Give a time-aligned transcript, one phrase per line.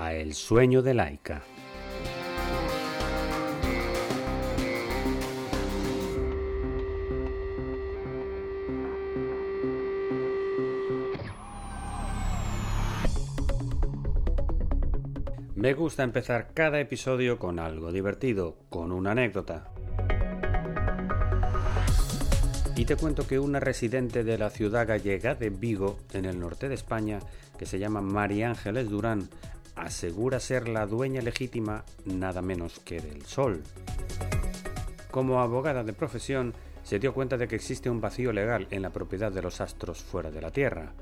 [0.00, 1.42] a El sueño de Laika.
[15.54, 19.70] Me gusta empezar cada episodio con algo divertido, con una anécdota.
[22.74, 26.70] Y te cuento que una residente de la ciudad gallega de Vigo, en el norte
[26.70, 27.18] de España,
[27.58, 29.28] que se llama María Ángeles Durán,
[29.82, 33.62] asegura ser la dueña legítima nada menos que del Sol.
[35.10, 38.90] Como abogada de profesión, se dio cuenta de que existe un vacío legal en la
[38.90, 40.92] propiedad de los astros fuera de la Tierra.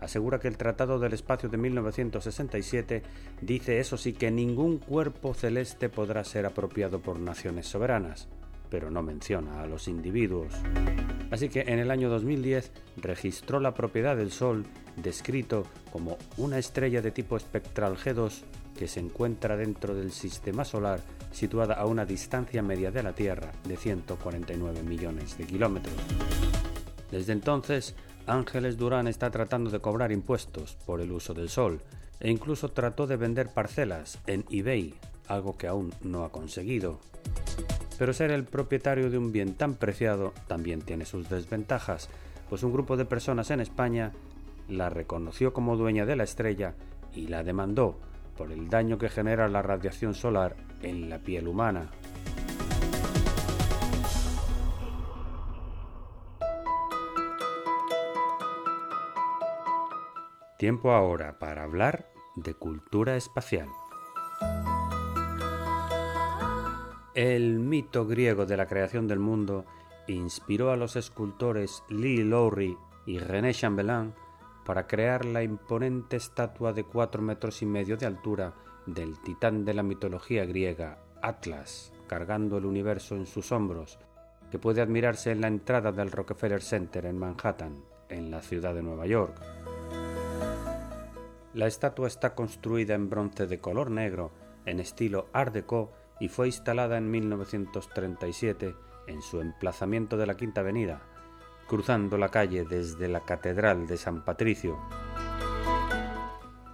[0.00, 3.02] Asegura que el Tratado del Espacio de 1967
[3.42, 8.28] dice eso sí que ningún cuerpo celeste podrá ser apropiado por naciones soberanas
[8.70, 10.54] pero no menciona a los individuos.
[11.30, 14.64] Así que en el año 2010 registró la propiedad del Sol,
[14.96, 18.42] descrito como una estrella de tipo espectral G2
[18.76, 21.00] que se encuentra dentro del sistema solar
[21.32, 25.94] situada a una distancia media de la Tierra de 149 millones de kilómetros.
[27.10, 27.94] Desde entonces,
[28.26, 31.80] Ángeles Durán está tratando de cobrar impuestos por el uso del Sol
[32.20, 34.94] e incluso trató de vender parcelas en eBay,
[35.26, 37.00] algo que aún no ha conseguido.
[38.00, 42.08] Pero ser el propietario de un bien tan preciado también tiene sus desventajas,
[42.48, 44.12] pues un grupo de personas en España
[44.70, 46.72] la reconoció como dueña de la estrella
[47.14, 47.98] y la demandó
[48.38, 51.90] por el daño que genera la radiación solar en la piel humana.
[60.56, 62.06] Tiempo ahora para hablar
[62.36, 63.68] de cultura espacial.
[67.14, 69.64] El mito griego de la creación del mundo
[70.06, 74.14] inspiró a los escultores Lee Lowry y René Chambellan
[74.64, 78.54] para crear la imponente estatua de cuatro metros y medio de altura
[78.86, 83.98] del titán de la mitología griega, Atlas, cargando el universo en sus hombros,
[84.52, 88.84] que puede admirarse en la entrada del Rockefeller Center en Manhattan, en la ciudad de
[88.84, 89.34] Nueva York.
[91.54, 94.30] La estatua está construida en bronce de color negro,
[94.64, 95.90] en estilo Art Deco
[96.20, 98.76] y fue instalada en 1937
[99.06, 101.00] en su emplazamiento de la Quinta Avenida,
[101.66, 104.78] cruzando la calle desde la Catedral de San Patricio.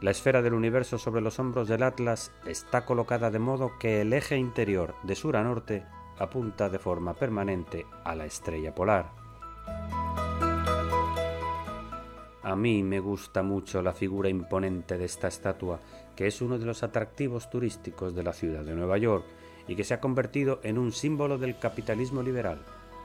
[0.02, 4.12] La esfera del universo sobre los hombros del Atlas está colocada de modo que el
[4.12, 5.86] eje interior de sur a norte
[6.18, 9.25] apunta de forma permanente a la estrella polar.
[12.46, 15.80] A mí me gusta mucho la figura imponente de esta estatua,
[16.14, 19.24] que es uno de los atractivos turísticos de la ciudad de Nueva York
[19.66, 22.60] y que se ha convertido en un símbolo del capitalismo liberal,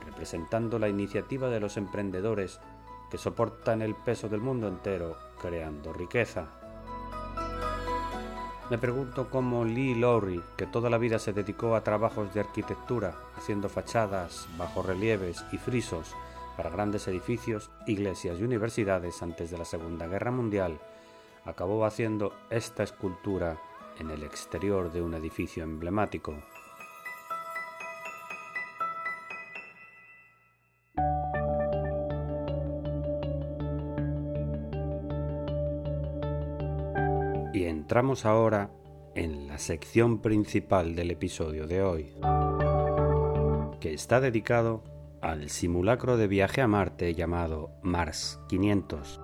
[0.06, 2.60] representando la iniciativa de los emprendedores
[3.10, 6.48] que soportan el peso del mundo entero creando riqueza.
[8.70, 13.16] Me pregunto cómo Lee Lowry, que toda la vida se dedicó a trabajos de arquitectura,
[13.36, 16.16] haciendo fachadas, bajorrelieves y frisos,
[16.56, 20.80] para grandes edificios, iglesias y universidades antes de la Segunda Guerra Mundial,
[21.46, 23.60] acabó haciendo esta escultura
[24.00, 26.36] en el exterior de un edificio emblemático.
[37.54, 38.72] Y entramos ahora
[39.14, 42.14] en la sección principal del episodio de hoy,
[43.80, 44.84] que está dedicado
[45.22, 49.22] al simulacro de viaje a Marte llamado Mars 500.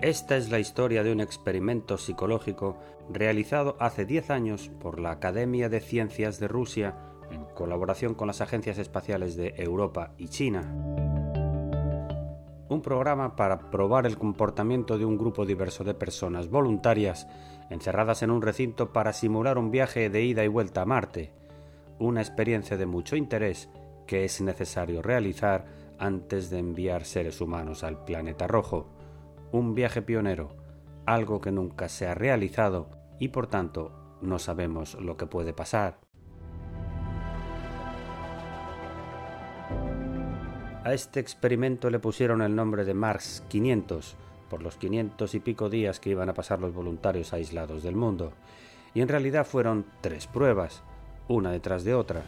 [0.00, 2.78] Esta es la historia de un experimento psicológico
[3.10, 6.94] realizado hace 10 años por la Academia de Ciencias de Rusia
[7.30, 10.62] en colaboración con las agencias espaciales de Europa y China.
[12.68, 17.26] Un programa para probar el comportamiento de un grupo diverso de personas voluntarias
[17.68, 21.32] encerradas en un recinto para simular un viaje de ida y vuelta a Marte
[21.98, 23.68] una experiencia de mucho interés
[24.06, 25.66] que es necesario realizar
[25.98, 28.88] antes de enviar seres humanos al planeta rojo.
[29.52, 30.56] Un viaje pionero,
[31.06, 35.98] algo que nunca se ha realizado y por tanto no sabemos lo que puede pasar.
[40.84, 44.16] A este experimento le pusieron el nombre de Mars 500
[44.48, 48.32] por los 500 y pico días que iban a pasar los voluntarios aislados del mundo.
[48.94, 50.84] Y en realidad fueron tres pruebas,
[51.28, 52.22] una detrás de otra.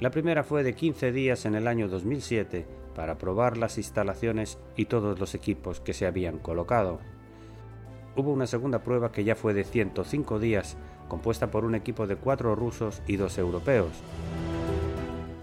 [0.00, 4.86] La primera fue de 15 días en el año 2007 para probar las instalaciones y
[4.86, 6.98] todos los equipos que se habían colocado.
[8.14, 10.76] Hubo una segunda prueba que ya fue de 105 días,
[11.08, 13.92] compuesta por un equipo de cuatro rusos y dos europeos.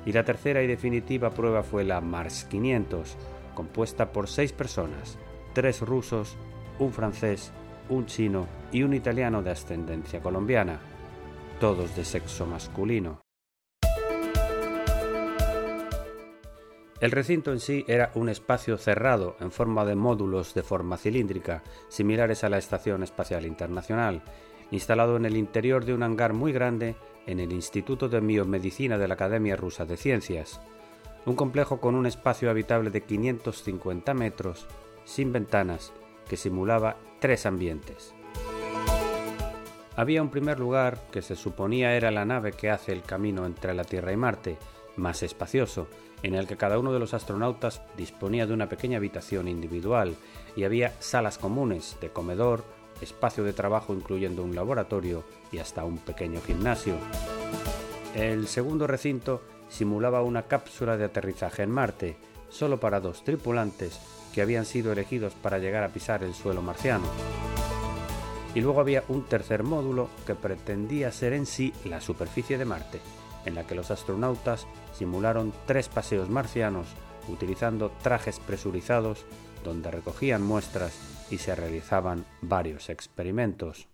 [0.06, 3.16] Y la tercera y definitiva prueba fue la Mars 500,
[3.54, 5.18] compuesta por seis personas,
[5.54, 6.36] tres rusos,
[6.80, 7.52] un francés,
[7.90, 10.80] un chino y un italiano de ascendencia colombiana,
[11.60, 13.22] todos de sexo masculino.
[17.00, 21.62] El recinto en sí era un espacio cerrado en forma de módulos de forma cilíndrica,
[21.90, 24.22] similares a la Estación Espacial Internacional,
[24.72, 26.96] instalado en el interior de un hangar muy grande
[27.28, 30.62] en el Instituto de Biomedicina de la Academia Rusa de Ciencias.
[31.26, 34.66] Un complejo con un espacio habitable de 550 metros,
[35.04, 35.92] sin ventanas,
[36.30, 38.14] que simulaba tres ambientes.
[39.96, 43.76] Había un primer lugar que se suponía era la nave que hace el camino entre
[43.76, 44.58] la Tierra y Marte,
[44.96, 45.88] más espacioso,
[46.24, 50.16] en el que cada uno de los astronautas disponía de una pequeña habitación individual
[50.56, 52.64] y había salas comunes de comedor,
[53.02, 56.96] espacio de trabajo incluyendo un laboratorio y hasta un pequeño gimnasio.
[58.16, 62.16] El segundo recinto simulaba una cápsula de aterrizaje en Marte,
[62.50, 64.00] solo para dos tripulantes
[64.34, 67.06] que habían sido elegidos para llegar a pisar el suelo marciano.
[68.56, 73.00] Y luego había un tercer módulo que pretendía ser en sí la superficie de Marte,
[73.46, 76.88] en la que los astronautas simularon tres paseos marcianos
[77.28, 79.26] utilizando trajes presurizados
[79.64, 80.94] donde recogían muestras
[81.32, 83.88] y se realizaban varios experimentos.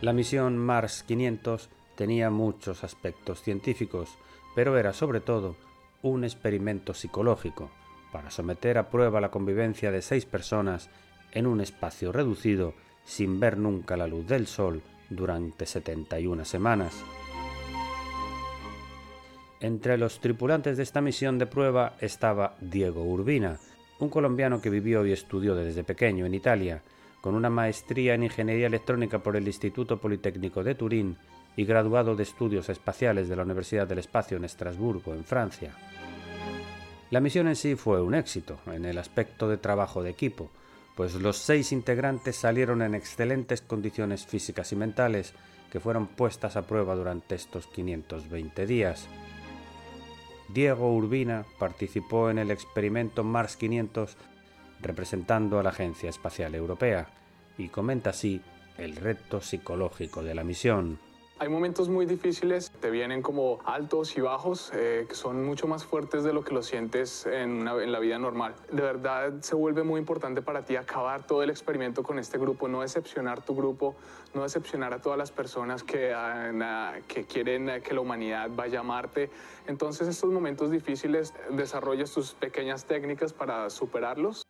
[0.00, 4.16] La misión Mars 500 tenía muchos aspectos científicos,
[4.54, 5.56] pero era sobre todo
[6.02, 7.70] un experimento psicológico
[8.12, 10.90] para someter a prueba la convivencia de seis personas
[11.32, 12.74] en un espacio reducido
[13.04, 16.94] sin ver nunca la luz del sol durante 71 semanas.
[19.60, 23.58] Entre los tripulantes de esta misión de prueba estaba Diego Urbina,
[23.98, 26.82] un colombiano que vivió y estudió desde pequeño en Italia,
[27.20, 31.18] con una maestría en Ingeniería Electrónica por el Instituto Politécnico de Turín
[31.56, 35.74] y graduado de Estudios Espaciales de la Universidad del Espacio en Estrasburgo, en Francia.
[37.10, 40.48] La misión en sí fue un éxito en el aspecto de trabajo de equipo,
[40.94, 45.34] pues los seis integrantes salieron en excelentes condiciones físicas y mentales
[45.72, 49.08] que fueron puestas a prueba durante estos 520 días.
[50.48, 54.16] Diego Urbina participó en el experimento Mars 500
[54.80, 57.08] representando a la Agencia Espacial Europea
[57.58, 58.40] y comenta así
[58.78, 60.98] el reto psicológico de la misión.
[61.42, 65.86] Hay momentos muy difíciles, te vienen como altos y bajos, eh, que son mucho más
[65.86, 68.54] fuertes de lo que lo sientes en, la vida normal.
[68.70, 72.68] De verdad se vuelve muy importante para ti acabar todo el experimento con este grupo,
[72.68, 73.96] no decepcionar tu grupo,
[74.34, 78.82] no decepcionar a todas las personas que, ah, que quieren que la humanidad vaya a
[78.82, 79.30] Marte.
[79.66, 84.42] Entonces estos momentos difíciles desarrollas tus pequeñas técnicas para superarlos.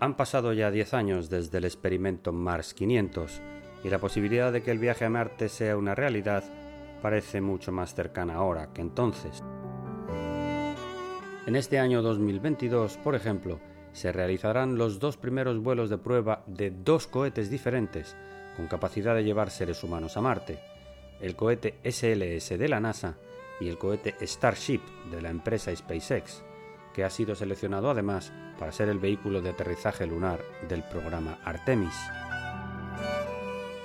[0.00, 3.42] Han pasado ya 10 años desde el experimento Mars 500
[3.82, 6.44] y la posibilidad de que el viaje a Marte sea una realidad
[7.02, 9.42] parece mucho más cercana ahora que entonces.
[11.46, 13.58] En este año 2022, por ejemplo,
[13.92, 18.14] se realizarán los dos primeros vuelos de prueba de dos cohetes diferentes
[18.56, 20.60] con capacidad de llevar seres humanos a Marte,
[21.20, 23.16] el cohete SLS de la NASA
[23.60, 26.44] y el cohete Starship de la empresa SpaceX
[26.98, 31.94] que ha sido seleccionado además para ser el vehículo de aterrizaje lunar del programa Artemis.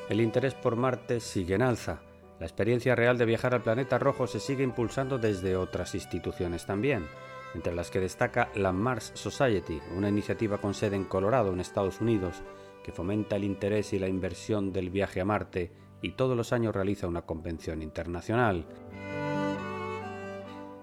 [0.10, 2.02] El interés por Marte sigue en alza.
[2.40, 7.06] La experiencia real de viajar al planeta rojo se sigue impulsando desde otras instituciones también,
[7.54, 12.02] entre las que destaca la Mars Society, una iniciativa con sede en Colorado, en Estados
[12.02, 12.42] Unidos,
[12.84, 16.74] que fomenta el interés y la inversión del viaje a Marte y todos los años
[16.74, 18.66] realiza una convención internacional.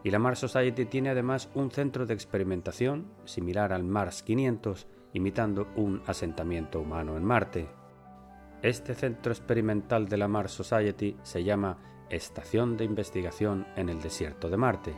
[0.03, 5.69] Y la Mars Society tiene además un centro de experimentación similar al Mars 500, imitando
[5.77, 7.69] un asentamiento humano en Marte.
[8.63, 11.79] Este centro experimental de la Mars Society se llama
[12.09, 14.95] Estación de Investigación en el Desierto de Marte,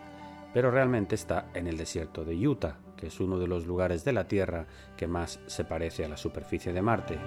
[0.53, 4.13] pero realmente está en el desierto de Utah, que es uno de los lugares de
[4.13, 4.67] la Tierra
[4.97, 7.19] que más se parece a la superficie de Marte.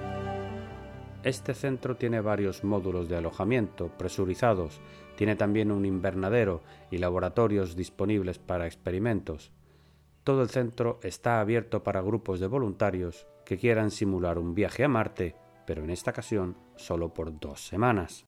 [1.25, 4.79] Este centro tiene varios módulos de alojamiento presurizados,
[5.15, 9.51] tiene también un invernadero y laboratorios disponibles para experimentos.
[10.23, 14.87] Todo el centro está abierto para grupos de voluntarios que quieran simular un viaje a
[14.87, 18.27] Marte, pero en esta ocasión solo por dos semanas.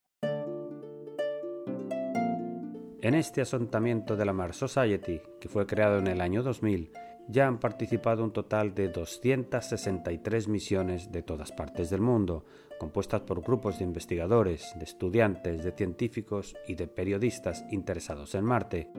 [2.99, 6.91] En este asentamiento de la Mars Society, que fue creado en el año 2000,
[7.29, 12.45] ya han participado un total de 263 misiones de todas partes del mundo,
[12.77, 18.89] compuestas por grupos de investigadores, de estudiantes, de científicos y de periodistas interesados en Marte.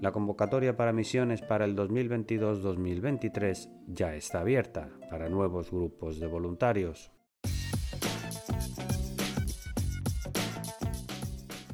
[0.00, 7.12] La convocatoria para misiones para el 2022-2023 ya está abierta para nuevos grupos de voluntarios.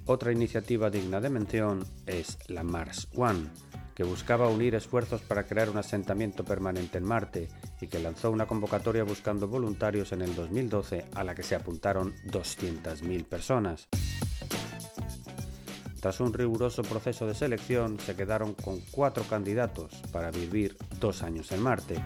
[0.04, 3.48] Otra iniciativa digna de mención es la Mars One,
[3.94, 7.48] que buscaba unir esfuerzos para crear un asentamiento permanente en Marte
[7.80, 12.14] y que lanzó una convocatoria buscando voluntarios en el 2012 a la que se apuntaron
[12.26, 13.88] 200.000 personas.
[16.00, 21.50] Tras un riguroso proceso de selección, se quedaron con cuatro candidatos para vivir dos años
[21.50, 21.96] en Marte.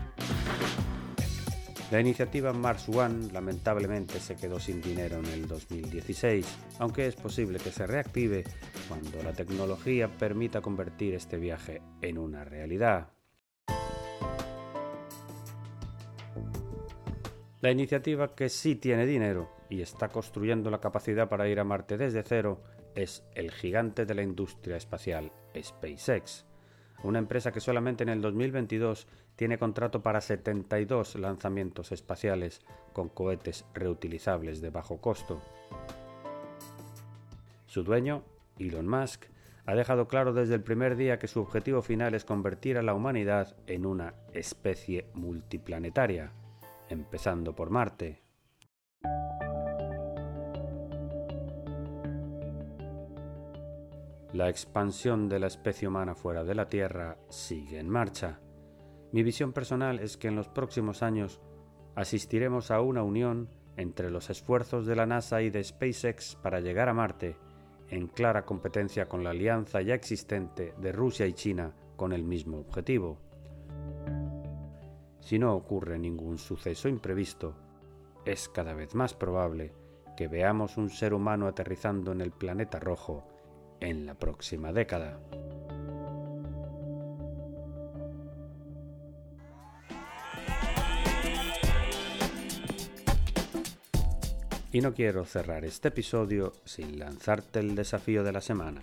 [1.90, 6.46] La iniciativa Mars One lamentablemente se quedó sin dinero en el 2016,
[6.78, 8.44] aunque es posible que se reactive
[8.88, 13.08] cuando la tecnología permita convertir este viaje en una realidad.
[17.62, 21.96] La iniciativa que sí tiene dinero y está construyendo la capacidad para ir a Marte
[21.96, 22.60] desde cero
[22.96, 26.44] es el gigante de la industria espacial SpaceX,
[27.04, 33.64] una empresa que solamente en el 2022 tiene contrato para 72 lanzamientos espaciales con cohetes
[33.74, 35.40] reutilizables de bajo costo.
[37.66, 38.24] Su dueño,
[38.58, 39.26] Elon Musk,
[39.66, 42.94] ha dejado claro desde el primer día que su objetivo final es convertir a la
[42.94, 46.32] humanidad en una especie multiplanetaria,
[46.92, 48.22] empezando por Marte.
[54.32, 58.40] La expansión de la especie humana fuera de la Tierra sigue en marcha.
[59.12, 61.40] Mi visión personal es que en los próximos años
[61.94, 66.88] asistiremos a una unión entre los esfuerzos de la NASA y de SpaceX para llegar
[66.88, 67.36] a Marte,
[67.88, 72.58] en clara competencia con la alianza ya existente de Rusia y China con el mismo
[72.58, 73.18] objetivo.
[75.22, 77.54] Si no ocurre ningún suceso imprevisto,
[78.24, 79.72] es cada vez más probable
[80.16, 83.24] que veamos un ser humano aterrizando en el planeta rojo
[83.80, 85.20] en la próxima década.
[94.72, 98.82] Y no quiero cerrar este episodio sin lanzarte el desafío de la semana.